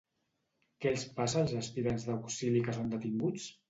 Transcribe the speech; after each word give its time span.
Què 0.85 0.93
els 0.93 1.05
passa 1.21 1.39
als 1.43 1.55
aspirants 1.61 2.09
d'auxili 2.11 2.69
que 2.69 2.79
són 2.83 2.95
detinguts? 2.99 3.53